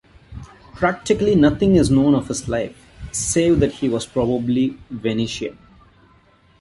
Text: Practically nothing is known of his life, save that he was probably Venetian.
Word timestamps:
Practically 0.73 1.35
nothing 1.35 1.75
is 1.75 1.91
known 1.91 2.15
of 2.15 2.27
his 2.27 2.47
life, 2.49 2.75
save 3.11 3.59
that 3.59 3.71
he 3.73 3.87
was 3.87 4.03
probably 4.03 4.75
Venetian. 4.89 5.59